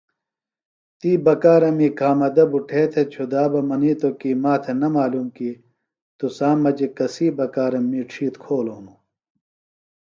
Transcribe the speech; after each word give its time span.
تی 0.99 1.11
بکارمی 1.25 1.89
کھامدہ 1.97 2.45
بُٹھے 2.51 2.83
تھےۡ 2.91 3.07
چُھدا 3.13 3.43
بہ 3.51 3.59
منِیتوۡ 3.67 4.15
کی 4.19 4.31
ماتھےۡ 4.43 4.77
نہ 4.81 4.87
معلوم 4.95 5.27
کی 5.35 5.51
تُسام 6.17 6.57
مجیۡ 6.63 6.91
کسی 6.97 7.25
بکارم 7.37 7.85
می 7.91 8.01
ڇِھیتر 8.09 8.39
کھولوۡ 8.43 8.77
ہِنوۡ۔ 8.79 8.99